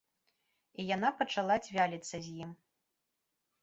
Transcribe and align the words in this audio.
І 0.79 0.85
яна 0.95 1.13
пачала 1.21 1.55
цвяліцца 1.69 2.15
з 2.25 2.37
ім. 2.43 2.51